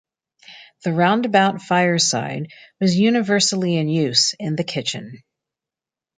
The 0.83 0.93
roundabout 0.93 1.61
fireside 1.61 2.47
was 2.79 2.97
universally 2.97 3.77
in 3.77 3.87
use 3.87 4.33
in 4.39 4.55
the 4.55 4.63
kitchen. 4.63 5.21